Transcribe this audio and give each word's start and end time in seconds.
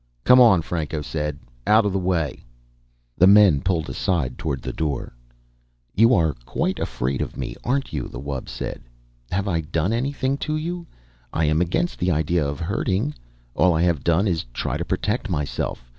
"Come 0.23 0.41
on," 0.41 0.63
Franco 0.63 1.03
said. 1.03 1.37
"Out 1.67 1.85
of 1.85 1.93
the 1.93 1.99
way." 1.99 2.43
The 3.19 3.27
men 3.27 3.61
pulled 3.61 3.87
aside 3.87 4.35
toward 4.35 4.63
the 4.63 4.73
door. 4.73 5.13
"You 5.93 6.15
are 6.15 6.33
quite 6.43 6.79
afraid, 6.79 7.21
aren't 7.63 7.93
you?" 7.93 8.07
the 8.07 8.19
wub 8.19 8.49
said. 8.49 8.81
"Have 9.31 9.47
I 9.47 9.61
done 9.61 9.93
anything 9.93 10.39
to 10.39 10.57
you? 10.57 10.87
I 11.31 11.45
am 11.45 11.61
against 11.61 11.99
the 11.99 12.09
idea 12.09 12.43
of 12.43 12.59
hurting. 12.59 13.13
All 13.53 13.75
I 13.75 13.83
have 13.83 14.03
done 14.03 14.25
is 14.27 14.45
try 14.55 14.75
to 14.75 14.83
protect 14.83 15.29
myself. 15.29 15.87